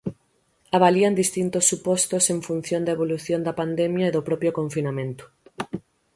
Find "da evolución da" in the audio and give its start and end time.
2.83-3.57